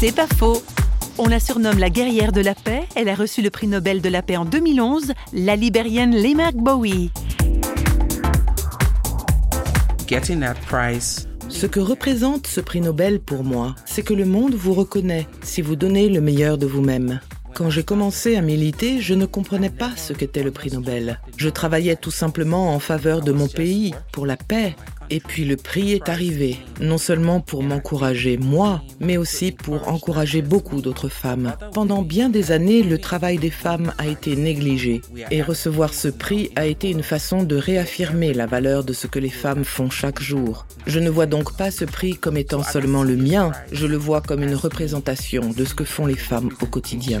[0.00, 0.62] C'est pas faux.
[1.18, 2.84] On la surnomme la guerrière de la paix.
[2.94, 7.10] Elle a reçu le prix Nobel de la paix en 2011, la libérienne Lemak Bowie.
[10.06, 14.54] Getting that prize Ce que représente ce prix Nobel pour moi, c'est que le monde
[14.54, 17.18] vous reconnaît si vous donnez le meilleur de vous-même.
[17.56, 21.18] Quand j'ai commencé à militer, je ne comprenais pas ce qu'était le prix Nobel.
[21.36, 24.76] Je travaillais tout simplement en faveur de mon pays, pour la paix,
[25.10, 30.42] et puis le prix est arrivé, non seulement pour m'encourager moi, mais aussi pour encourager
[30.42, 31.54] beaucoup d'autres femmes.
[31.72, 35.00] Pendant bien des années, le travail des femmes a été négligé,
[35.30, 39.18] et recevoir ce prix a été une façon de réaffirmer la valeur de ce que
[39.18, 40.66] les femmes font chaque jour.
[40.86, 44.20] Je ne vois donc pas ce prix comme étant seulement le mien, je le vois
[44.20, 47.20] comme une représentation de ce que font les femmes au quotidien.